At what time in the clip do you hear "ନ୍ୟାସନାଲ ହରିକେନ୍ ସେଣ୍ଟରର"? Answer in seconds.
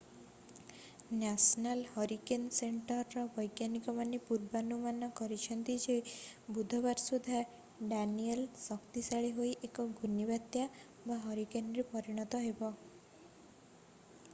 1.17-3.25